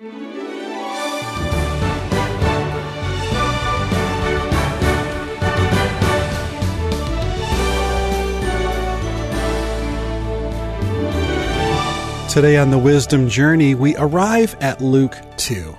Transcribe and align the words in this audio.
Today 0.00 0.12
on 12.56 12.70
the 12.70 12.80
Wisdom 12.82 13.28
Journey, 13.28 13.74
we 13.74 13.94
arrive 13.96 14.56
at 14.62 14.80
Luke 14.80 15.18
2. 15.36 15.76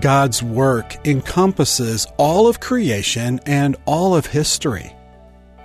God's 0.00 0.42
work 0.42 1.06
encompasses 1.06 2.06
all 2.16 2.48
of 2.48 2.60
creation 2.60 3.40
and 3.44 3.76
all 3.84 4.16
of 4.16 4.24
history. 4.24 4.96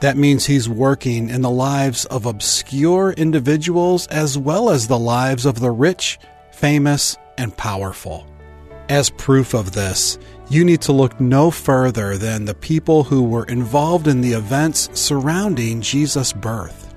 That 0.02 0.18
means 0.18 0.46
He's 0.46 0.68
working 0.68 1.30
in 1.30 1.42
the 1.42 1.50
lives 1.50 2.04
of 2.04 2.26
obscure 2.26 3.14
individuals 3.14 4.08
as 4.08 4.38
well 4.38 4.70
as 4.70 4.90
the 4.90 5.00
lives 5.00 5.46
of 5.46 5.62
the 5.62 5.72
rich, 5.72 6.20
famous, 6.52 7.16
and 7.38 7.56
powerful. 7.56 8.28
As 8.90 9.10
proof 9.10 9.54
of 9.54 9.72
this, 9.72 10.18
you 10.50 10.66
need 10.66 10.82
to 10.82 10.92
look 10.92 11.20
no 11.22 11.50
further 11.50 12.18
than 12.18 12.46
the 12.46 12.54
people 12.54 13.04
who 13.04 13.24
were 13.24 13.46
involved 13.46 14.08
in 14.08 14.22
the 14.22 14.34
events 14.34 14.90
surrounding 14.94 15.82
Jesus' 15.82 16.34
birth. 16.34 16.94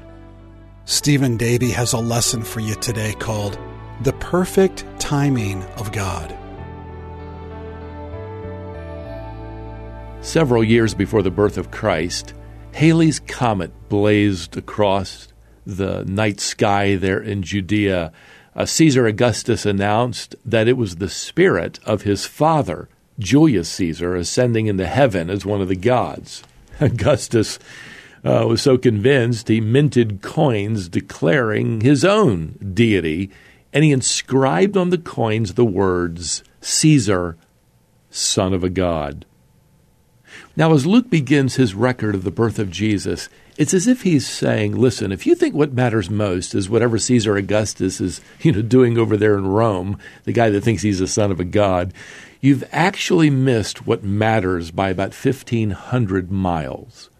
Stephen 0.87 1.37
Davey 1.37 1.71
has 1.71 1.93
a 1.93 1.99
lesson 1.99 2.43
for 2.43 2.61
you 2.61 2.75
today 2.75 3.15
called 3.15 3.59
The 4.03 4.13
Perfect 4.15 4.85
Timing 4.99 5.63
of 5.79 5.93
God. 5.93 6.37
Several 10.21 10.65
years 10.65 10.95
before 10.95 11.23
the 11.23 11.31
birth 11.31 11.59
of 11.59 11.71
Christ, 11.71 12.35
Halley's 12.73 13.21
Comet 13.21 13.89
blazed 13.89 14.57
across 14.57 15.29
the 15.65 16.05
night 16.07 16.41
sky 16.41 16.97
there 16.97 17.21
in 17.21 17.43
Judea. 17.43 18.11
Uh, 18.57 18.65
Caesar 18.65 19.07
Augustus 19.07 19.67
announced 19.67 20.37
that 20.45 20.69
it 20.69 20.77
was 20.77 20.97
the 20.97 21.09
spirit 21.09 21.81
of 21.85 22.03
his 22.03 22.25
father, 22.25 22.89
Julius 23.19 23.69
Caesar, 23.71 24.15
ascending 24.15 24.67
into 24.67 24.87
heaven 24.87 25.29
as 25.29 25.45
one 25.45 25.61
of 25.61 25.69
the 25.69 25.77
gods. 25.77 26.45
Augustus 26.81 27.59
uh, 28.25 28.45
was 28.49 28.63
so 28.63 28.79
convinced 28.79 29.49
he 29.49 29.61
minted 29.61 30.23
coins 30.23 30.89
declaring 30.89 31.81
his 31.81 32.05
own 32.05 32.73
deity, 32.75 33.31
and 33.73 33.85
he 33.85 33.93
inscribed 33.93 34.77
on 34.77 34.91
the 34.91 34.99
coins 34.99 35.55
the 35.55 35.65
words 35.65 36.45
Caesar, 36.61 37.37
son 38.11 38.55
of 38.55 38.63
a 38.63 38.71
god. 38.71 39.27
Now, 40.57 40.73
as 40.73 40.87
Luke 40.87 41.11
begins 41.11 41.57
his 41.57 41.75
record 41.75 42.15
of 42.15 42.23
the 42.23 42.31
birth 42.31 42.59
of 42.59 42.71
Jesus, 42.71 43.29
it's 43.57 43.75
as 43.75 43.87
if 43.87 44.03
he's 44.03 44.27
saying, 44.27 44.77
listen, 44.77 45.13
if 45.13 45.27
you 45.27 45.35
think 45.35 45.55
what 45.55 45.73
matters 45.73 46.11
most 46.11 46.55
is 46.55 46.69
whatever 46.69 46.99
Caesar 46.99 47.37
Augustus 47.37 48.01
is, 48.01 48.21
you 48.41 48.53
know, 48.53 48.63
doing 48.63 48.99
over 48.99 49.17
there 49.17 49.37
in 49.37 49.47
Rome, 49.47 49.99
the 50.25 50.33
guy 50.33 50.51
that 50.51 50.63
thinks 50.63 50.83
he's 50.83 50.99
the 50.99 51.07
son 51.07 51.31
of 51.31 51.41
a 51.41 51.45
god, 51.45 51.93
you've 52.41 52.65
actually 52.73 53.31
missed 53.31 53.87
what 53.87 54.03
matters 54.03 54.71
by 54.71 54.91
about 54.91 55.15
1500 55.15 56.31
miles. 56.31 57.11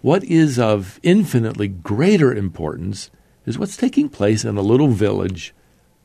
What 0.00 0.24
is 0.24 0.58
of 0.58 0.98
infinitely 1.02 1.68
greater 1.68 2.32
importance 2.32 3.10
is 3.44 3.58
what's 3.58 3.76
taking 3.76 4.08
place 4.08 4.44
in 4.44 4.56
a 4.56 4.62
little 4.62 4.88
village 4.88 5.54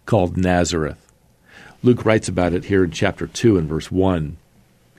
called 0.06 0.36
Nazareth. 0.36 1.06
Luke 1.82 2.04
writes 2.04 2.28
about 2.28 2.52
it 2.52 2.66
here 2.66 2.84
in 2.84 2.92
chapter 2.92 3.28
2 3.28 3.58
and 3.58 3.70
verse 3.70 3.90
1. 3.90 4.36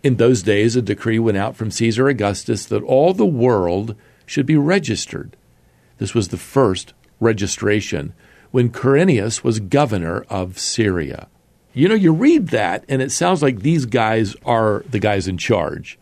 In 0.02 0.16
those 0.16 0.42
days, 0.42 0.76
a 0.76 0.82
decree 0.82 1.18
went 1.18 1.36
out 1.36 1.56
from 1.56 1.70
Caesar 1.70 2.08
Augustus 2.08 2.64
that 2.64 2.82
all 2.82 3.12
the 3.12 3.26
world 3.26 3.94
should 4.30 4.46
be 4.46 4.56
registered. 4.56 5.36
This 5.98 6.14
was 6.14 6.28
the 6.28 6.36
first 6.36 6.94
registration 7.18 8.14
when 8.52 8.70
Quirinius 8.70 9.42
was 9.42 9.58
governor 9.58 10.24
of 10.30 10.56
Syria. 10.56 11.26
You 11.74 11.88
know, 11.88 11.96
you 11.96 12.12
read 12.12 12.48
that, 12.48 12.84
and 12.88 13.02
it 13.02 13.10
sounds 13.10 13.42
like 13.42 13.58
these 13.58 13.86
guys 13.86 14.36
are 14.44 14.84
the 14.88 15.00
guys 15.00 15.26
in 15.26 15.36
charge. 15.36 15.98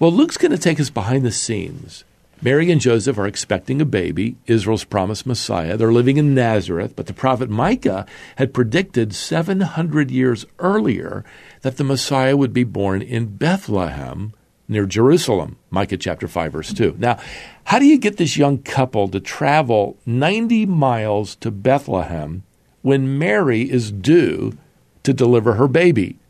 Well, 0.00 0.10
Luke's 0.10 0.36
going 0.36 0.50
to 0.50 0.58
take 0.58 0.80
us 0.80 0.90
behind 0.90 1.24
the 1.24 1.30
scenes. 1.30 2.02
Mary 2.40 2.68
and 2.68 2.80
Joseph 2.80 3.16
are 3.16 3.28
expecting 3.28 3.80
a 3.80 3.84
baby, 3.84 4.34
Israel's 4.48 4.82
promised 4.82 5.24
Messiah. 5.24 5.76
They're 5.76 5.92
living 5.92 6.16
in 6.16 6.34
Nazareth, 6.34 6.96
but 6.96 7.06
the 7.06 7.14
prophet 7.14 7.48
Micah 7.48 8.06
had 8.38 8.52
predicted 8.52 9.14
700 9.14 10.10
years 10.10 10.46
earlier 10.58 11.24
that 11.60 11.76
the 11.76 11.84
Messiah 11.84 12.36
would 12.36 12.52
be 12.52 12.64
born 12.64 13.02
in 13.02 13.36
Bethlehem 13.36 14.32
near 14.72 14.86
Jerusalem. 14.86 15.56
Micah 15.70 15.96
chapter 15.96 16.26
5 16.26 16.52
verse 16.52 16.72
2. 16.72 16.96
Now, 16.98 17.18
how 17.64 17.78
do 17.78 17.86
you 17.86 17.98
get 17.98 18.16
this 18.16 18.36
young 18.36 18.58
couple 18.58 19.08
to 19.08 19.20
travel 19.20 19.96
90 20.06 20.66
miles 20.66 21.36
to 21.36 21.50
Bethlehem 21.50 22.42
when 22.82 23.18
Mary 23.18 23.70
is 23.70 23.92
due 23.92 24.56
to 25.02 25.12
deliver 25.12 25.54
her 25.54 25.68
baby? 25.68 26.18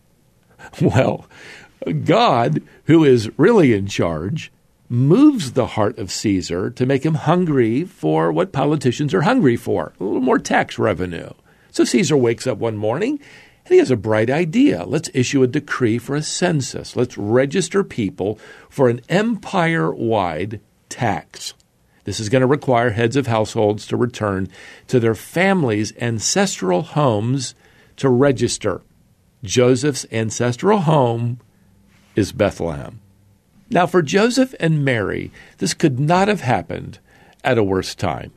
Well, 0.80 1.26
God, 2.04 2.62
who 2.84 3.04
is 3.04 3.36
really 3.36 3.72
in 3.72 3.88
charge, 3.88 4.52
moves 4.88 5.52
the 5.52 5.68
heart 5.68 5.98
of 5.98 6.12
Caesar 6.12 6.70
to 6.70 6.86
make 6.86 7.04
him 7.04 7.14
hungry 7.14 7.84
for 7.84 8.30
what 8.30 8.52
politicians 8.52 9.14
are 9.14 9.22
hungry 9.22 9.56
for 9.56 9.92
a 9.98 10.04
little 10.04 10.20
more 10.20 10.38
tax 10.38 10.78
revenue. 10.78 11.30
So 11.70 11.84
Caesar 11.84 12.16
wakes 12.16 12.46
up 12.46 12.58
one 12.58 12.76
morning 12.76 13.18
and 13.64 13.72
he 13.72 13.78
has 13.78 13.90
a 13.90 13.96
bright 13.96 14.30
idea. 14.30 14.84
Let's 14.84 15.10
issue 15.14 15.42
a 15.42 15.46
decree 15.46 15.98
for 15.98 16.16
a 16.16 16.22
census. 16.22 16.96
Let's 16.96 17.16
register 17.16 17.84
people 17.84 18.38
for 18.68 18.88
an 18.88 19.00
empire 19.08 19.92
wide 19.92 20.60
tax. 20.88 21.54
This 22.04 22.18
is 22.18 22.28
going 22.28 22.40
to 22.40 22.46
require 22.46 22.90
heads 22.90 23.14
of 23.14 23.28
households 23.28 23.86
to 23.86 23.96
return 23.96 24.48
to 24.88 24.98
their 24.98 25.14
families' 25.14 25.92
ancestral 26.00 26.82
homes 26.82 27.54
to 27.96 28.08
register. 28.08 28.82
Joseph's 29.44 30.06
ancestral 30.10 30.80
home 30.80 31.38
is 32.16 32.32
Bethlehem. 32.32 33.00
Now, 33.70 33.86
for 33.86 34.02
Joseph 34.02 34.54
and 34.60 34.84
Mary, 34.84 35.30
this 35.58 35.74
could 35.74 35.98
not 35.98 36.28
have 36.28 36.42
happened 36.42 36.98
at 37.44 37.58
a 37.58 37.64
worse 37.64 37.94
time. 37.94 38.32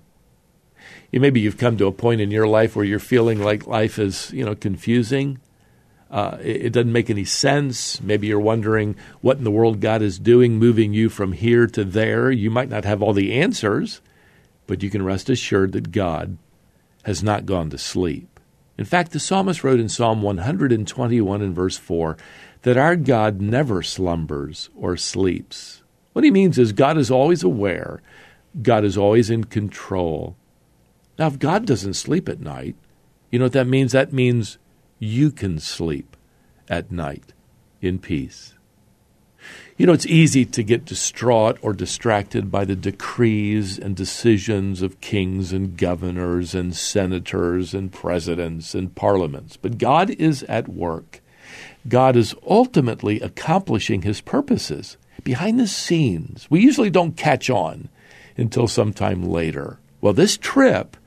Maybe 1.21 1.39
you've 1.39 1.57
come 1.57 1.77
to 1.77 1.87
a 1.87 1.91
point 1.91 2.21
in 2.21 2.31
your 2.31 2.47
life 2.47 2.75
where 2.75 2.85
you're 2.85 2.99
feeling 2.99 3.41
like 3.41 3.67
life 3.67 3.99
is, 3.99 4.31
you 4.31 4.43
know, 4.43 4.55
confusing. 4.55 5.39
Uh, 6.11 6.37
it, 6.41 6.65
it 6.67 6.73
doesn't 6.73 6.91
make 6.91 7.09
any 7.09 7.25
sense. 7.25 8.01
Maybe 8.01 8.27
you're 8.27 8.39
wondering 8.39 8.95
what 9.21 9.37
in 9.37 9.43
the 9.43 9.51
world 9.51 9.79
God 9.79 10.01
is 10.01 10.19
doing, 10.19 10.57
moving 10.57 10.93
you 10.93 11.09
from 11.09 11.31
here 11.31 11.67
to 11.67 11.83
there. 11.83 12.31
You 12.31 12.51
might 12.51 12.69
not 12.69 12.85
have 12.85 13.01
all 13.01 13.13
the 13.13 13.33
answers, 13.33 14.01
but 14.67 14.83
you 14.83 14.89
can 14.89 15.03
rest 15.03 15.29
assured 15.29 15.71
that 15.71 15.91
God 15.91 16.37
has 17.03 17.23
not 17.23 17.45
gone 17.45 17.69
to 17.69 17.77
sleep. 17.77 18.39
In 18.77 18.85
fact, 18.85 19.11
the 19.11 19.19
psalmist 19.19 19.63
wrote 19.63 19.79
in 19.79 19.87
Psalm 19.87 20.21
121 20.21 21.41
and 21.41 21.55
verse 21.55 21.77
4 21.77 22.17
that 22.63 22.77
our 22.77 22.95
God 22.95 23.39
never 23.39 23.81
slumbers 23.81 24.69
or 24.75 24.97
sleeps. 24.97 25.81
What 26.13 26.25
he 26.25 26.31
means 26.31 26.57
is 26.57 26.71
God 26.71 26.97
is 26.97 27.11
always 27.11 27.43
aware, 27.43 28.01
God 28.61 28.83
is 28.83 28.97
always 28.97 29.29
in 29.29 29.43
control. 29.43 30.35
Now, 31.17 31.27
if 31.27 31.39
God 31.39 31.65
doesn't 31.65 31.93
sleep 31.93 32.27
at 32.27 32.41
night, 32.41 32.75
you 33.31 33.39
know 33.39 33.45
what 33.45 33.53
that 33.53 33.67
means? 33.67 33.91
That 33.91 34.13
means 34.13 34.57
you 34.99 35.31
can 35.31 35.59
sleep 35.59 36.15
at 36.69 36.91
night 36.91 37.33
in 37.81 37.99
peace. 37.99 38.53
You 39.77 39.85
know, 39.85 39.93
it's 39.93 40.05
easy 40.05 40.45
to 40.45 40.63
get 40.63 40.85
distraught 40.85 41.57
or 41.61 41.73
distracted 41.73 42.49
by 42.49 42.65
the 42.65 42.75
decrees 42.75 43.77
and 43.77 43.95
decisions 43.95 44.81
of 44.81 45.01
kings 45.01 45.51
and 45.51 45.77
governors 45.77 46.55
and 46.55 46.75
senators 46.75 47.73
and 47.73 47.91
presidents 47.91 48.73
and 48.73 48.95
parliaments. 48.95 49.57
But 49.57 49.77
God 49.77 50.09
is 50.11 50.43
at 50.43 50.67
work. 50.67 51.21
God 51.87 52.15
is 52.15 52.33
ultimately 52.47 53.19
accomplishing 53.19 54.01
his 54.01 54.21
purposes 54.21 54.97
behind 55.23 55.59
the 55.59 55.67
scenes. 55.67 56.47
We 56.49 56.61
usually 56.61 56.89
don't 56.89 57.17
catch 57.17 57.49
on 57.49 57.89
until 58.37 58.67
sometime 58.67 59.23
later. 59.23 59.79
Well, 60.01 60.13
this 60.13 60.37
trip, 60.37 60.97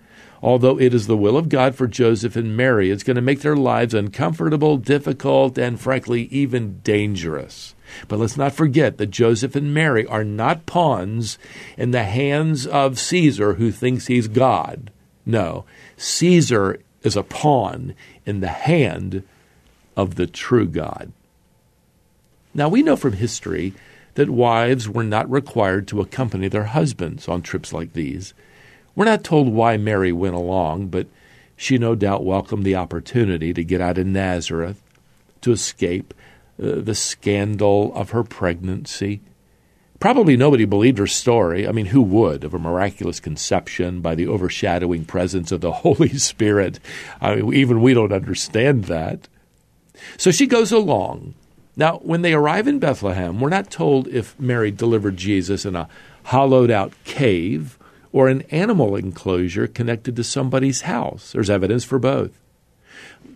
although 0.42 0.78
it 0.78 0.94
is 0.94 1.06
the 1.06 1.16
will 1.16 1.36
of 1.36 1.48
God 1.48 1.74
for 1.74 1.86
Joseph 1.86 2.36
and 2.36 2.56
Mary, 2.56 2.90
it's 2.90 3.02
going 3.02 3.16
to 3.16 3.22
make 3.22 3.40
their 3.40 3.56
lives 3.56 3.94
uncomfortable, 3.94 4.76
difficult, 4.76 5.58
and 5.58 5.80
frankly, 5.80 6.24
even 6.24 6.80
dangerous. 6.80 7.74
But 8.06 8.18
let's 8.18 8.36
not 8.36 8.52
forget 8.52 8.98
that 8.98 9.10
Joseph 9.10 9.56
and 9.56 9.72
Mary 9.72 10.06
are 10.06 10.24
not 10.24 10.66
pawns 10.66 11.38
in 11.76 11.90
the 11.90 12.04
hands 12.04 12.66
of 12.66 12.98
Caesar 12.98 13.54
who 13.54 13.72
thinks 13.72 14.06
he's 14.06 14.28
God. 14.28 14.90
No, 15.24 15.64
Caesar 15.96 16.80
is 17.02 17.16
a 17.16 17.22
pawn 17.22 17.94
in 18.26 18.40
the 18.40 18.48
hand 18.48 19.22
of 19.96 20.14
the 20.14 20.26
true 20.26 20.66
God. 20.66 21.12
Now, 22.54 22.68
we 22.68 22.82
know 22.82 22.96
from 22.96 23.12
history 23.14 23.74
that 24.14 24.30
wives 24.30 24.88
were 24.88 25.04
not 25.04 25.30
required 25.30 25.86
to 25.88 26.00
accompany 26.00 26.48
their 26.48 26.64
husbands 26.64 27.28
on 27.28 27.42
trips 27.42 27.72
like 27.72 27.92
these. 27.92 28.34
We're 28.98 29.04
not 29.04 29.22
told 29.22 29.50
why 29.50 29.76
Mary 29.76 30.10
went 30.10 30.34
along, 30.34 30.88
but 30.88 31.06
she 31.54 31.78
no 31.78 31.94
doubt 31.94 32.24
welcomed 32.24 32.64
the 32.64 32.74
opportunity 32.74 33.54
to 33.54 33.62
get 33.62 33.80
out 33.80 33.96
of 33.96 34.08
Nazareth, 34.08 34.82
to 35.42 35.52
escape 35.52 36.12
uh, 36.60 36.80
the 36.80 36.96
scandal 36.96 37.94
of 37.94 38.10
her 38.10 38.24
pregnancy. 38.24 39.20
Probably 40.00 40.36
nobody 40.36 40.64
believed 40.64 40.98
her 40.98 41.06
story. 41.06 41.64
I 41.64 41.70
mean, 41.70 41.86
who 41.86 42.02
would, 42.02 42.42
of 42.42 42.54
a 42.54 42.58
miraculous 42.58 43.20
conception 43.20 44.00
by 44.00 44.16
the 44.16 44.26
overshadowing 44.26 45.04
presence 45.04 45.52
of 45.52 45.60
the 45.60 45.70
Holy 45.86 46.18
Spirit? 46.18 46.80
I 47.20 47.36
mean, 47.36 47.54
even 47.54 47.80
we 47.80 47.94
don't 47.94 48.12
understand 48.12 48.86
that. 48.86 49.28
So 50.16 50.32
she 50.32 50.48
goes 50.48 50.72
along. 50.72 51.34
Now, 51.76 51.98
when 51.98 52.22
they 52.22 52.32
arrive 52.32 52.66
in 52.66 52.80
Bethlehem, 52.80 53.38
we're 53.38 53.48
not 53.48 53.70
told 53.70 54.08
if 54.08 54.36
Mary 54.40 54.72
delivered 54.72 55.16
Jesus 55.16 55.64
in 55.64 55.76
a 55.76 55.88
hollowed 56.24 56.72
out 56.72 56.92
cave 57.04 57.77
or 58.18 58.26
an 58.26 58.42
animal 58.50 58.96
enclosure 58.96 59.68
connected 59.68 60.16
to 60.16 60.24
somebody's 60.24 60.80
house. 60.80 61.30
There's 61.30 61.48
evidence 61.48 61.84
for 61.84 62.00
both. 62.00 62.32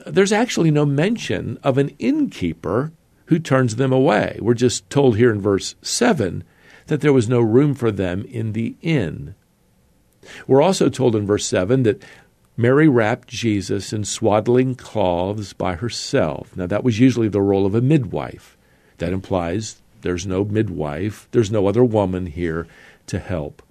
There's 0.05 0.32
actually 0.32 0.73
no 0.73 0.84
mention 0.84 1.56
of 1.62 1.79
an 1.79 1.90
innkeeper 2.00 2.90
who 3.26 3.38
turns 3.38 3.76
them 3.76 3.93
away. 3.93 4.40
We're 4.43 4.55
just 4.55 4.90
told 4.90 5.17
here 5.17 5.31
in 5.31 5.40
verse 5.40 5.76
7 5.82 6.43
that 6.88 7.00
there 7.00 7.12
was 7.12 7.29
no 7.29 7.40
room 7.40 7.75
for 7.75 7.93
them 7.93 8.25
in 8.25 8.55
the 8.55 8.75
inn. 8.82 9.37
We're 10.49 10.62
also 10.62 10.88
told 10.88 11.14
in 11.14 11.29
verse 11.29 11.46
7 11.46 11.84
that 11.84 12.02
Mary 12.56 12.88
wrapped 12.88 13.29
Jesus 13.29 13.93
in 13.93 14.02
swaddling 14.02 14.75
cloths 14.75 15.52
by 15.52 15.76
herself. 15.76 16.56
Now, 16.56 16.67
that 16.67 16.82
was 16.82 16.99
usually 16.99 17.29
the 17.29 17.40
role 17.40 17.67
of 17.67 17.76
a 17.76 17.81
midwife. 17.81 18.58
That 18.99 19.12
implies 19.12 19.81
there's 20.00 20.26
no 20.26 20.44
midwife, 20.44 21.29
there's 21.31 21.52
no 21.52 21.69
other 21.69 21.84
woman 21.84 22.26
here 22.26 22.67
to 23.06 23.20
help. 23.20 23.62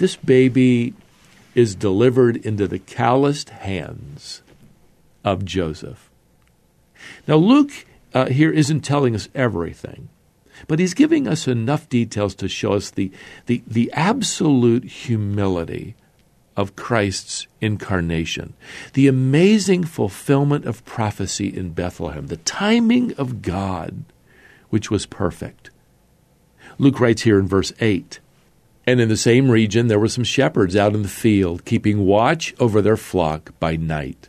This 0.00 0.16
baby 0.16 0.94
is 1.54 1.74
delivered 1.74 2.38
into 2.38 2.66
the 2.66 2.78
calloused 2.78 3.50
hands 3.50 4.40
of 5.22 5.44
Joseph. 5.44 6.08
Now, 7.28 7.36
Luke 7.36 7.84
uh, 8.14 8.30
here 8.30 8.50
isn't 8.50 8.80
telling 8.80 9.14
us 9.14 9.28
everything, 9.34 10.08
but 10.66 10.78
he's 10.78 10.94
giving 10.94 11.28
us 11.28 11.46
enough 11.46 11.86
details 11.90 12.34
to 12.36 12.48
show 12.48 12.72
us 12.72 12.88
the, 12.88 13.12
the, 13.44 13.62
the 13.66 13.92
absolute 13.92 14.84
humility 14.84 15.96
of 16.56 16.76
Christ's 16.76 17.46
incarnation, 17.60 18.54
the 18.94 19.06
amazing 19.06 19.84
fulfillment 19.84 20.64
of 20.64 20.82
prophecy 20.86 21.54
in 21.54 21.74
Bethlehem, 21.74 22.28
the 22.28 22.38
timing 22.38 23.12
of 23.16 23.42
God, 23.42 24.02
which 24.70 24.90
was 24.90 25.04
perfect. 25.04 25.68
Luke 26.78 27.00
writes 27.00 27.20
here 27.20 27.38
in 27.38 27.46
verse 27.46 27.74
8 27.80 28.18
And 28.86 29.00
in 29.00 29.08
the 29.08 29.16
same 29.16 29.50
region 29.50 29.88
there 29.88 29.98
were 29.98 30.08
some 30.08 30.24
shepherds 30.24 30.76
out 30.76 30.94
in 30.94 31.02
the 31.02 31.08
field, 31.08 31.64
keeping 31.64 32.06
watch 32.06 32.54
over 32.58 32.80
their 32.80 32.96
flock 32.96 33.52
by 33.60 33.76
night. 33.76 34.28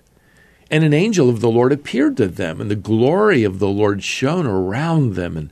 And 0.69 0.83
an 0.83 0.93
angel 0.93 1.29
of 1.29 1.41
the 1.41 1.49
Lord 1.49 1.73
appeared 1.73 2.15
to 2.17 2.27
them, 2.27 2.61
and 2.61 2.71
the 2.71 2.75
glory 2.75 3.43
of 3.43 3.59
the 3.59 3.67
Lord 3.67 4.03
shone 4.03 4.45
around 4.45 5.15
them, 5.15 5.35
and 5.35 5.51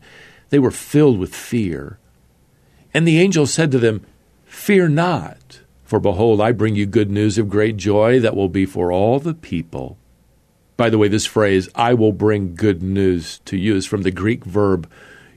they 0.49 0.59
were 0.59 0.71
filled 0.71 1.19
with 1.19 1.35
fear. 1.35 1.99
And 2.93 3.07
the 3.07 3.19
angel 3.19 3.45
said 3.45 3.71
to 3.71 3.79
them, 3.79 4.05
Fear 4.45 4.89
not. 4.89 5.61
For 5.83 5.99
behold, 5.99 6.39
I 6.39 6.51
bring 6.51 6.75
you 6.75 6.85
good 6.85 7.09
news 7.09 7.37
of 7.37 7.49
great 7.49 7.75
joy 7.75 8.19
that 8.19 8.35
will 8.35 8.49
be 8.49 8.65
for 8.65 8.91
all 8.91 9.19
the 9.19 9.33
people. 9.33 9.97
By 10.77 10.89
the 10.89 10.97
way, 10.97 11.07
this 11.07 11.25
phrase, 11.25 11.67
I 11.75 11.93
will 11.93 12.13
bring 12.13 12.55
good 12.55 12.81
news 12.81 13.39
to 13.45 13.57
you, 13.57 13.75
is 13.75 13.85
from 13.85 14.03
the 14.03 14.11
Greek 14.11 14.45
verb 14.45 14.89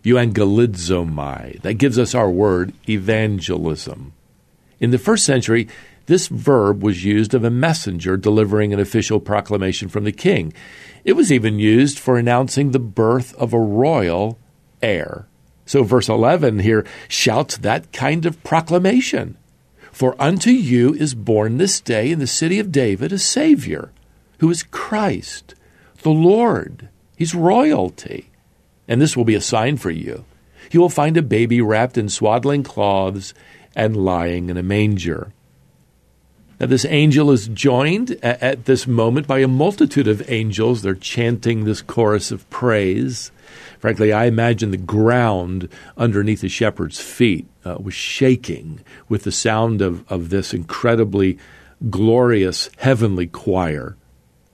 euangelizomai. 0.04 1.60
That 1.62 1.74
gives 1.74 1.98
us 1.98 2.14
our 2.14 2.30
word 2.30 2.72
evangelism. 2.88 4.12
In 4.80 4.90
the 4.90 4.98
first 4.98 5.24
century, 5.24 5.68
this 6.06 6.26
verb 6.26 6.82
was 6.82 7.04
used 7.04 7.34
of 7.34 7.44
a 7.44 7.50
messenger 7.50 8.16
delivering 8.16 8.72
an 8.72 8.80
official 8.80 9.20
proclamation 9.20 9.88
from 9.88 10.04
the 10.04 10.12
king. 10.12 10.52
It 11.04 11.12
was 11.12 11.30
even 11.30 11.58
used 11.58 11.98
for 11.98 12.18
announcing 12.18 12.70
the 12.70 12.80
birth 12.80 13.34
of 13.36 13.52
a 13.52 13.60
royal 13.60 14.38
heir. 14.82 15.26
So, 15.64 15.84
verse 15.84 16.08
11 16.08 16.58
here 16.60 16.84
shouts 17.08 17.56
that 17.58 17.92
kind 17.92 18.26
of 18.26 18.42
proclamation. 18.42 19.36
For 19.92 20.20
unto 20.20 20.50
you 20.50 20.94
is 20.94 21.14
born 21.14 21.58
this 21.58 21.80
day 21.80 22.10
in 22.10 22.18
the 22.18 22.26
city 22.26 22.58
of 22.58 22.72
David 22.72 23.12
a 23.12 23.18
Savior, 23.18 23.92
who 24.38 24.50
is 24.50 24.64
Christ, 24.64 25.54
the 26.02 26.10
Lord. 26.10 26.88
He's 27.16 27.34
royalty. 27.34 28.31
And 28.88 29.00
this 29.00 29.16
will 29.16 29.24
be 29.24 29.34
a 29.34 29.40
sign 29.40 29.76
for 29.76 29.90
you. 29.90 30.24
You 30.70 30.80
will 30.80 30.88
find 30.88 31.16
a 31.16 31.22
baby 31.22 31.60
wrapped 31.60 31.98
in 31.98 32.08
swaddling 32.08 32.62
cloths 32.62 33.34
and 33.74 33.96
lying 33.96 34.50
in 34.50 34.56
a 34.56 34.62
manger. 34.62 35.32
Now, 36.62 36.66
this 36.66 36.84
angel 36.84 37.32
is 37.32 37.48
joined 37.48 38.12
at 38.22 38.66
this 38.66 38.86
moment 38.86 39.26
by 39.26 39.40
a 39.40 39.48
multitude 39.48 40.06
of 40.06 40.30
angels. 40.30 40.82
They're 40.82 40.94
chanting 40.94 41.64
this 41.64 41.82
chorus 41.82 42.30
of 42.30 42.48
praise. 42.50 43.32
Frankly, 43.80 44.12
I 44.12 44.26
imagine 44.26 44.70
the 44.70 44.76
ground 44.76 45.68
underneath 45.96 46.40
the 46.40 46.48
shepherd's 46.48 47.00
feet 47.00 47.48
uh, 47.64 47.78
was 47.80 47.94
shaking 47.94 48.80
with 49.08 49.24
the 49.24 49.32
sound 49.32 49.82
of, 49.82 50.10
of 50.10 50.28
this 50.28 50.54
incredibly 50.54 51.36
glorious 51.90 52.70
heavenly 52.76 53.26
choir. 53.26 53.96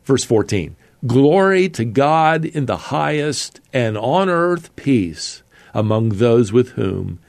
Verse 0.04 0.24
14 0.24 0.76
Glory 1.06 1.68
to 1.68 1.84
God 1.84 2.44
in 2.44 2.66
the 2.66 2.76
highest, 2.76 3.60
and 3.72 3.96
on 3.96 4.28
earth 4.28 4.74
peace 4.74 5.44
among 5.72 6.08
those 6.08 6.52
with 6.52 6.70
whom 6.70 7.20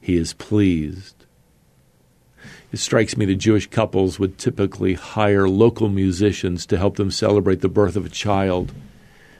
he 0.00 0.16
is 0.16 0.32
pleased. 0.32 1.14
It 2.72 2.78
strikes 2.78 3.16
me 3.16 3.24
that 3.26 3.36
Jewish 3.36 3.68
couples 3.68 4.18
would 4.18 4.38
typically 4.38 4.94
hire 4.94 5.48
local 5.48 5.88
musicians 5.88 6.66
to 6.66 6.78
help 6.78 6.96
them 6.96 7.12
celebrate 7.12 7.60
the 7.60 7.68
birth 7.68 7.94
of 7.94 8.06
a 8.06 8.08
child. 8.08 8.72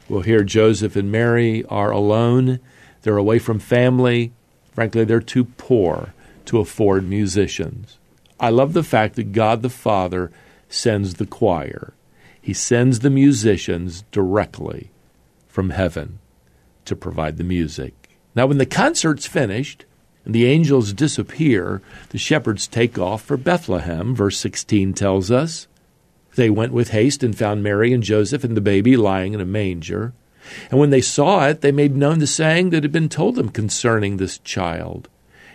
Well, 0.09 0.21
here 0.21 0.45
Joseph 0.45 0.95
and 0.95 1.11
Mary 1.11 1.65
are 1.65 1.91
alone. 1.91 2.61
They're 3.03 3.17
away 3.17 3.41
from 3.41 3.59
family. 3.59 4.33
Frankly, 4.75 5.05
they're 5.05 5.21
too 5.21 5.45
poor 5.45 6.15
to 6.45 6.61
afford 6.61 7.09
musicians. 7.09 7.99
I 8.39 8.51
love 8.51 8.75
the 8.75 8.85
fact 8.85 9.17
that 9.17 9.33
God 9.33 9.63
the 9.63 9.71
Father 9.71 10.31
sends 10.69 11.15
the 11.15 11.27
choir. 11.27 11.95
He 12.43 12.53
sends 12.53 12.99
the 12.99 13.11
musicians 13.11 14.03
directly 14.11 14.91
from 15.47 15.71
heaven 15.71 16.19
to 16.85 16.97
provide 16.97 17.37
the 17.37 17.45
music. 17.45 18.19
Now, 18.35 18.47
when 18.47 18.59
the 18.59 18.67
concert's 18.67 19.27
finished 19.27 19.85
and 20.25 20.35
the 20.35 20.47
angels 20.47 20.93
disappear, 20.93 21.83
the 22.09 22.19
shepherds 22.19 22.67
take 22.67 22.99
off 22.99 23.23
for 23.23 23.37
Bethlehem, 23.37 24.15
verse 24.15 24.39
16 24.39 24.93
tells 24.93 25.31
us. 25.31 25.69
They 26.35 26.51
went 26.51 26.73
with 26.73 26.91
haste 26.91 27.23
and 27.23 27.37
found 27.37 27.63
Mary 27.63 27.93
and 27.93 28.03
Joseph 28.03 28.43
and 28.43 28.57
the 28.57 28.61
baby 28.61 28.97
lying 28.97 29.35
in 29.35 29.41
a 29.41 29.47
manger. 29.47 30.13
And 30.71 30.81
when 30.81 30.91
they 30.91 31.01
saw 31.01 31.47
it, 31.47 31.61
they 31.61 31.71
made 31.71 31.95
known 31.95 32.19
the 32.19 32.27
saying 32.27 32.71
that 32.71 32.83
had 32.83 32.91
been 32.91 33.09
told 33.09 33.37
them 33.37 33.51
concerning 33.51 34.17
this 34.17 34.39
child. 34.39 35.09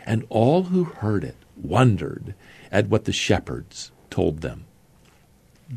And 0.06 0.26
all 0.30 0.64
who 0.64 0.86
heard 0.86 1.26
it 1.26 1.36
wondered 1.58 2.34
at 2.72 2.88
what 2.88 3.04
the 3.04 3.12
shepherds 3.12 3.92
told 4.10 4.40
them. 4.40 4.67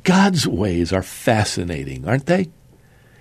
God's 0.04 0.46
ways 0.46 0.92
are 0.92 1.02
fascinating, 1.02 2.06
aren't 2.06 2.26
they? 2.26 2.50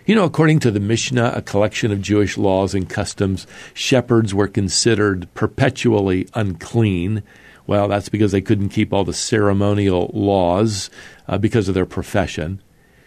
You 0.06 0.16
know, 0.16 0.24
according 0.24 0.60
to 0.62 0.71
the 0.71 0.80
Mishnah, 0.80 1.34
a 1.36 1.41
collection 1.41 1.91
of 1.91 2.01
Jewish 2.01 2.38
laws 2.38 2.74
and 2.74 2.89
customs, 2.89 3.46
shepherds 3.74 4.34
were 4.34 4.48
considered 4.48 5.32
perpetually 5.34 6.27
unclean. 6.34 7.24
Well, 7.67 7.88
that's 7.88 8.10
because 8.10 8.32
they 8.32 8.41
couldn't 8.41 8.70
keep 8.70 8.91
all 8.91 9.03
the 9.03 9.13
ceremonial 9.13 10.10
laws 10.13 10.89
uh, 11.27 11.38
because 11.38 11.67
of 11.67 11.75
their 11.75 11.86
profession. 11.86 12.62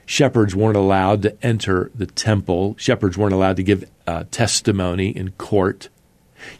Shepherds 0.06 0.54
weren't 0.54 0.76
allowed 0.76 1.22
to 1.22 1.36
enter 1.44 1.90
the 1.94 2.06
temple. 2.06 2.76
Shepherds 2.78 3.16
weren't 3.16 3.34
allowed 3.34 3.56
to 3.56 3.64
give 3.64 3.88
uh, 4.06 4.24
testimony 4.30 5.08
in 5.08 5.32
court. 5.32 5.88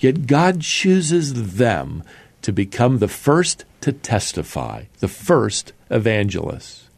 Yet 0.01 0.27
God 0.27 0.61
chooses 0.61 1.55
them 1.57 2.03
to 2.43 2.53
become 2.53 2.99
the 2.99 3.09
first 3.09 3.65
to 3.81 3.93
testify, 3.93 4.85
the 4.99 5.09
first 5.09 5.73
evangelists. 5.91 6.89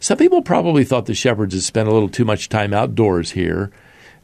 Some 0.00 0.18
people 0.18 0.42
probably 0.42 0.84
thought 0.84 1.06
the 1.06 1.14
shepherds 1.14 1.54
had 1.54 1.62
spent 1.62 1.88
a 1.88 1.92
little 1.92 2.08
too 2.08 2.24
much 2.24 2.48
time 2.48 2.72
outdoors 2.72 3.32
here 3.32 3.70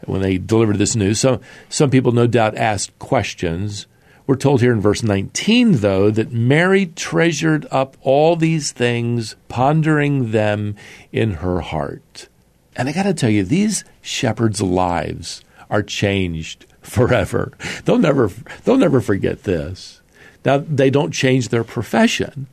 when 0.07 0.23
they 0.23 0.39
delivered 0.39 0.79
this 0.79 0.97
news. 0.97 1.21
So 1.21 1.41
some 1.69 1.91
people 1.91 2.13
no 2.13 2.27
doubt 2.27 2.57
asked 2.57 2.99
questions. 2.99 3.87
We're 4.27 4.37
told 4.37 4.61
here 4.61 4.73
in 4.73 4.81
verse 4.81 5.03
19, 5.03 5.79
though, 5.79 6.11
that 6.11 6.33
Mary 6.33 6.87
treasured 6.87 7.67
up 7.71 7.97
all 8.01 8.37
these 8.37 8.73
things, 8.73 9.37
pondering 9.49 10.31
them 10.31 10.77
in 11.13 11.33
her 11.35 11.61
heart. 11.61 12.29
And 12.77 12.89
I 12.89 12.93
got 12.93 13.03
to 13.05 13.15
tell 13.15 13.31
you, 13.31 13.45
these 13.45 13.85
shepherds' 14.01 14.63
lives 14.63 15.45
are 15.69 15.83
changed 15.83 16.67
forever. 16.81 17.53
They'll 17.85 17.99
never, 17.99 18.31
they'll 18.65 18.79
never 18.79 19.01
forget 19.01 19.43
this. 19.43 20.01
Now, 20.45 20.59
they 20.59 20.91
don't 20.91 21.13
change 21.13 21.49
their 21.49 21.65
profession, 21.65 22.47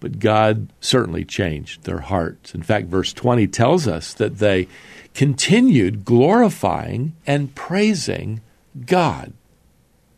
but 0.00 0.18
God 0.18 0.72
certainly 0.80 1.24
changed 1.24 1.84
their 1.84 2.00
hearts. 2.00 2.54
In 2.54 2.62
fact, 2.62 2.86
verse 2.86 3.12
20 3.12 3.46
tells 3.48 3.88
us 3.88 4.14
that 4.14 4.38
they 4.38 4.68
continued 5.14 6.04
glorifying 6.04 7.14
and 7.26 7.54
praising 7.54 8.40
God. 8.86 9.32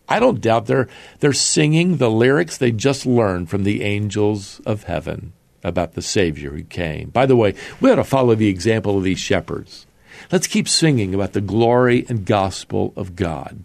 I 0.09 0.19
don't 0.19 0.41
doubt 0.41 0.67
they're, 0.67 0.89
they're 1.21 1.33
singing 1.33 1.97
the 1.97 2.11
lyrics 2.11 2.59
they 2.59 2.73
just 2.73 3.07
learned 3.07 3.49
from 3.49 3.65
the 3.65 3.83
angels 3.83 4.61
of 4.67 4.85
heaven 4.85 5.33
about 5.63 5.95
the 5.95 6.03
Savior 6.03 6.51
who 6.51 6.65
came. 6.65 7.11
By 7.11 7.27
the 7.27 7.37
way, 7.37 7.55
we 7.81 7.91
ought 7.91 7.97
to 7.97 8.05
follow 8.05 8.35
the 8.35 8.49
example 8.49 8.99
of 8.99 9.05
these 9.05 9.21
shepherds. 9.21 9.87
Let's 10.33 10.47
keep 10.47 10.69
singing 10.69 11.15
about 11.15 11.33
the 11.33 11.41
glory 11.41 12.05
and 12.09 12.25
gospel 12.25 12.93
of 12.97 13.17
God. 13.17 13.65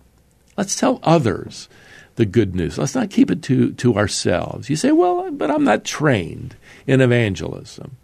Let's 0.56 0.76
tell 0.76 1.00
others 1.04 1.68
the 2.16 2.26
good 2.26 2.56
news. 2.56 2.78
Let's 2.78 2.96
not 2.96 3.10
keep 3.10 3.30
it 3.30 3.42
to, 3.44 3.74
to 3.74 3.96
ourselves. 3.96 4.70
You 4.70 4.76
say, 4.76 4.92
well, 4.92 5.32
but 5.32 5.52
I'm 5.52 5.64
not 5.64 5.84
trained 5.84 6.56
in 6.88 7.02
evangelism. 7.02 7.98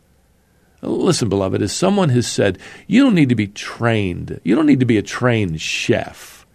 Listen, 0.82 1.30
beloved, 1.30 1.62
as 1.62 1.72
someone 1.72 2.10
has 2.10 2.28
said, 2.28 2.58
you 2.88 3.04
don't 3.04 3.16
need 3.16 3.30
to 3.30 3.36
be 3.36 3.48
trained. 3.48 4.42
You 4.44 4.56
don't 4.56 4.66
need 4.66 4.80
to 4.80 4.86
be 4.86 4.98
a 4.98 5.04
trained 5.04 5.62
chef 5.62 6.46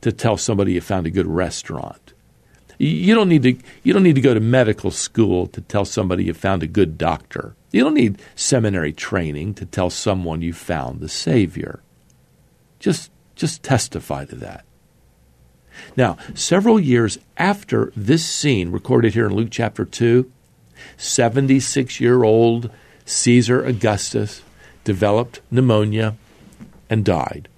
to 0.00 0.12
tell 0.12 0.36
somebody 0.36 0.72
you 0.72 0.80
found 0.80 1.06
a 1.06 1.10
good 1.10 1.26
restaurant. 1.26 2.12
You 2.78 3.14
don't 3.14 3.28
need 3.28 3.42
to 3.44 3.56
you 3.84 3.94
don't 3.94 4.02
need 4.02 4.16
to 4.16 4.20
go 4.20 4.34
to 4.34 4.40
medical 4.40 4.90
school 4.90 5.46
to 5.46 5.62
tell 5.62 5.86
somebody 5.86 6.24
you 6.24 6.34
found 6.34 6.62
a 6.62 6.66
good 6.66 6.98
doctor. 6.98 7.56
You 7.70 7.84
don't 7.84 7.94
need 7.94 8.20
seminary 8.34 8.92
training 8.92 9.54
to 9.54 9.64
tell 9.64 9.88
someone 9.88 10.42
you 10.42 10.52
found 10.52 11.00
the 11.00 11.08
savior. 11.08 11.80
Just 12.78 13.10
just 13.34 13.62
testify 13.62 14.26
to 14.26 14.36
that. 14.36 14.66
Now, 15.96 16.16
several 16.34 16.78
years 16.78 17.18
after 17.36 17.92
this 17.96 18.24
scene 18.24 18.70
recorded 18.70 19.14
here 19.14 19.26
in 19.26 19.34
Luke 19.34 19.48
chapter 19.50 19.84
2, 19.84 20.30
76 20.96 22.00
year 22.00 22.22
old 22.22 22.70
Caesar 23.04 23.64
Augustus 23.64 24.42
developed 24.84 25.40
pneumonia 25.50 26.16
and 26.88 27.04
died. 27.04 27.48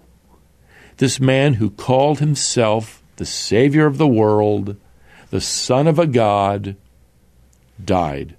This 0.99 1.21
man 1.21 1.55
who 1.55 1.71
called 1.71 2.19
himself 2.19 3.03
the 3.17 3.27
Savior 3.27 3.87
of 3.87 3.99
the 3.99 4.09
world, 4.09 4.77
the 5.31 5.41
Son 5.41 5.87
of 5.87 5.99
a 5.99 6.07
God, 6.07 6.77
died. 7.83 8.37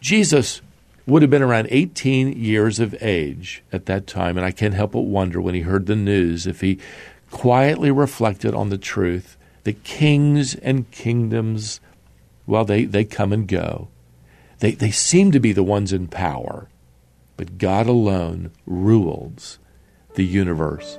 Jesus 0.00 0.60
would 1.06 1.22
have 1.22 1.30
been 1.30 1.42
around 1.42 1.68
18 1.70 2.32
years 2.32 2.78
of 2.80 2.94
age 3.02 3.62
at 3.72 3.86
that 3.86 4.06
time, 4.06 4.36
and 4.36 4.44
I 4.44 4.50
can't 4.50 4.74
help 4.74 4.92
but 4.92 5.00
wonder 5.00 5.40
when 5.40 5.54
he 5.54 5.62
heard 5.62 5.86
the 5.86 5.96
news 5.96 6.46
if 6.46 6.60
he 6.60 6.78
quietly 7.30 7.90
reflected 7.90 8.54
on 8.54 8.68
the 8.68 8.78
truth 8.78 9.36
that 9.64 9.84
kings 9.84 10.54
and 10.54 10.90
kingdoms, 10.90 11.80
well, 12.46 12.64
they, 12.64 12.84
they 12.84 13.04
come 13.04 13.32
and 13.32 13.46
go. 13.46 13.88
They, 14.60 14.72
they 14.72 14.90
seem 14.90 15.30
to 15.32 15.40
be 15.40 15.52
the 15.52 15.62
ones 15.62 15.92
in 15.92 16.08
power, 16.08 16.68
but 17.36 17.58
God 17.58 17.86
alone 17.86 18.50
rules 18.66 19.58
the 20.14 20.24
universe. 20.24 20.98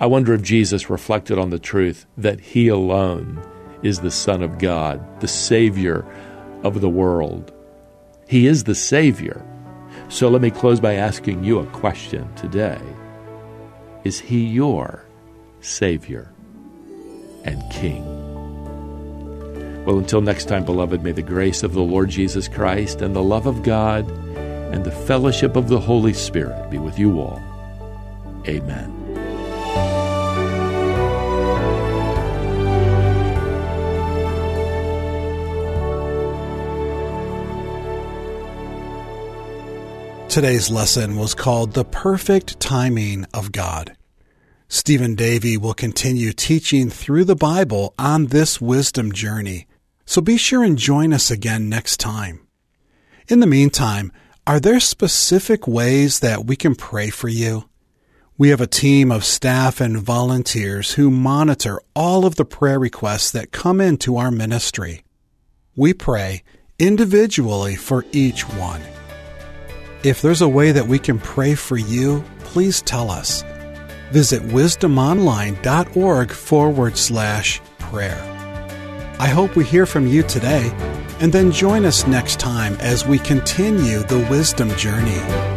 I 0.00 0.06
wonder 0.06 0.34
if 0.34 0.42
Jesus 0.42 0.90
reflected 0.90 1.38
on 1.38 1.50
the 1.50 1.58
truth 1.58 2.06
that 2.16 2.40
He 2.40 2.68
alone 2.68 3.40
is 3.82 4.00
the 4.00 4.10
Son 4.10 4.42
of 4.42 4.58
God, 4.58 5.20
the 5.20 5.28
Savior 5.28 6.04
of 6.64 6.80
the 6.80 6.88
world. 6.88 7.52
He 8.26 8.46
is 8.46 8.64
the 8.64 8.74
Savior. 8.74 9.44
So 10.08 10.28
let 10.28 10.42
me 10.42 10.50
close 10.50 10.80
by 10.80 10.94
asking 10.94 11.44
you 11.44 11.60
a 11.60 11.66
question 11.66 12.32
today 12.34 12.80
Is 14.02 14.18
He 14.18 14.44
your 14.44 15.03
Savior 15.64 16.30
and 17.44 17.62
King? 17.72 18.04
Well, 19.84 19.98
until 19.98 20.20
next 20.20 20.46
time, 20.46 20.64
beloved, 20.64 21.02
may 21.02 21.12
the 21.12 21.22
grace 21.22 21.62
of 21.62 21.72
the 21.74 21.82
Lord 21.82 22.08
Jesus 22.10 22.48
Christ 22.48 23.02
and 23.02 23.14
the 23.14 23.22
love 23.22 23.46
of 23.46 23.62
God 23.62 24.08
and 24.08 24.84
the 24.84 24.90
fellowship 24.90 25.56
of 25.56 25.68
the 25.68 25.80
Holy 25.80 26.12
Spirit 26.12 26.70
be 26.70 26.78
with 26.78 26.98
you 26.98 27.20
all. 27.20 27.42
Amen. 28.48 28.92
Today's 40.28 40.68
lesson 40.68 41.16
was 41.16 41.32
called 41.32 41.74
The 41.74 41.84
Perfect 41.84 42.58
Timing 42.58 43.24
of 43.32 43.52
God. 43.52 43.96
Stephen 44.68 45.14
Davey 45.14 45.56
will 45.56 45.74
continue 45.74 46.32
teaching 46.32 46.90
through 46.90 47.24
the 47.24 47.36
Bible 47.36 47.94
on 47.98 48.26
this 48.26 48.60
wisdom 48.60 49.12
journey 49.12 49.66
so 50.06 50.20
be 50.20 50.36
sure 50.36 50.62
and 50.62 50.78
join 50.78 51.12
us 51.12 51.30
again 51.30 51.68
next 51.68 51.98
time. 51.98 52.46
In 53.28 53.40
the 53.40 53.46
meantime, 53.46 54.12
are 54.46 54.60
there 54.60 54.80
specific 54.80 55.66
ways 55.66 56.20
that 56.20 56.44
we 56.44 56.56
can 56.56 56.74
pray 56.74 57.08
for 57.08 57.28
you? 57.28 57.68
We 58.36 58.50
have 58.50 58.60
a 58.60 58.66
team 58.66 59.10
of 59.10 59.24
staff 59.24 59.80
and 59.80 59.96
volunteers 59.98 60.94
who 60.94 61.10
monitor 61.10 61.80
all 61.94 62.26
of 62.26 62.36
the 62.36 62.44
prayer 62.44 62.78
requests 62.78 63.30
that 63.30 63.52
come 63.52 63.80
into 63.80 64.16
our 64.16 64.30
ministry. 64.30 65.04
We 65.76 65.94
pray 65.94 66.42
individually 66.78 67.76
for 67.76 68.04
each 68.12 68.42
one. 68.48 68.82
If 70.02 70.20
there's 70.20 70.42
a 70.42 70.48
way 70.48 70.72
that 70.72 70.88
we 70.88 70.98
can 70.98 71.18
pray 71.18 71.54
for 71.54 71.78
you, 71.78 72.24
please 72.40 72.82
tell 72.82 73.10
us. 73.10 73.42
Visit 74.14 74.42
wisdomonline.org 74.42 76.30
forward 76.30 76.96
slash 76.96 77.60
prayer. 77.80 78.22
I 79.18 79.26
hope 79.26 79.56
we 79.56 79.64
hear 79.64 79.86
from 79.86 80.06
you 80.06 80.22
today, 80.22 80.70
and 81.18 81.32
then 81.32 81.50
join 81.50 81.84
us 81.84 82.06
next 82.06 82.38
time 82.38 82.74
as 82.74 83.04
we 83.04 83.18
continue 83.18 84.04
the 84.04 84.24
wisdom 84.30 84.70
journey. 84.76 85.53